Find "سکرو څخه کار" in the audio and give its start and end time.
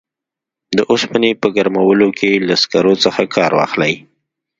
2.61-3.51